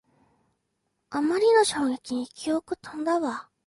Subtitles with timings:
[1.11, 3.51] あまりの衝撃に記憶とんだわ